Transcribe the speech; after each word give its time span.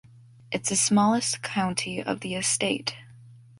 It’s 0.51 0.69
the 0.69 0.75
smallest 0.75 1.43
county 1.43 2.01
of 2.01 2.21
the 2.21 2.33
Estate. 2.33 2.95